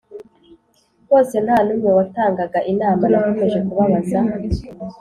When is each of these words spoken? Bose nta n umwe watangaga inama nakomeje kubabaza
Bose 1.09 1.35
nta 1.45 1.57
n 1.65 1.69
umwe 1.75 1.89
watangaga 1.97 2.59
inama 2.71 3.03
nakomeje 3.11 3.59
kubabaza 3.67 4.19